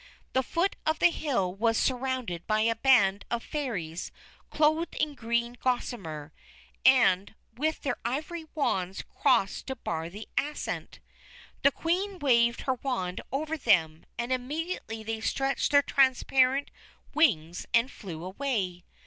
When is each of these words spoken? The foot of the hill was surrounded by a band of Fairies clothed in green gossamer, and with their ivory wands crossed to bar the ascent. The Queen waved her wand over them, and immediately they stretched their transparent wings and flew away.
The 0.33 0.41
foot 0.41 0.75
of 0.83 0.97
the 0.97 1.11
hill 1.11 1.53
was 1.53 1.77
surrounded 1.77 2.47
by 2.47 2.61
a 2.61 2.75
band 2.75 3.23
of 3.29 3.43
Fairies 3.43 4.11
clothed 4.49 4.95
in 4.95 5.13
green 5.13 5.55
gossamer, 5.61 6.33
and 6.83 7.35
with 7.55 7.81
their 7.81 7.99
ivory 8.03 8.45
wands 8.55 9.03
crossed 9.03 9.67
to 9.67 9.75
bar 9.75 10.09
the 10.09 10.27
ascent. 10.39 11.01
The 11.61 11.69
Queen 11.69 12.17
waved 12.17 12.61
her 12.61 12.79
wand 12.81 13.21
over 13.31 13.55
them, 13.55 14.07
and 14.17 14.31
immediately 14.33 15.03
they 15.03 15.21
stretched 15.21 15.71
their 15.71 15.83
transparent 15.83 16.71
wings 17.13 17.67
and 17.71 17.91
flew 17.91 18.23
away. 18.25 18.83